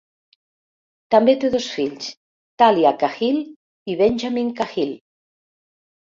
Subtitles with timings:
[1.15, 2.07] També té dos fills,
[2.63, 3.39] Tahlia Cahill
[3.93, 4.97] i Benjamin Cahill.